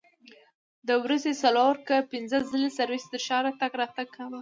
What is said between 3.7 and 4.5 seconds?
راتګ کاوه.